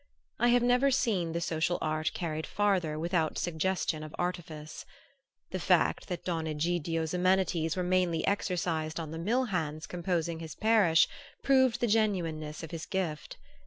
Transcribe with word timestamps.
I 0.39 0.47
have 0.47 0.63
never 0.63 0.89
seen 0.89 1.31
the 1.31 1.39
social 1.41 1.77
art 1.79 2.09
carried 2.15 2.47
farther 2.47 2.97
without 2.97 3.37
suggestion 3.37 4.01
of 4.01 4.15
artifice. 4.17 4.83
The 5.51 5.59
fact 5.59 6.07
that 6.07 6.25
Don 6.25 6.47
Egidio's 6.47 7.13
amenities 7.13 7.75
were 7.75 7.83
mainly 7.83 8.25
exercised 8.25 8.99
on 8.99 9.11
the 9.11 9.19
mill 9.19 9.45
hands 9.53 9.85
composing 9.85 10.39
his 10.39 10.55
parish 10.55 11.07
proved 11.43 11.81
the 11.81 11.85
genuineness 11.87 12.63
of 12.63 12.71
his 12.71 12.87
gift. 12.87 13.37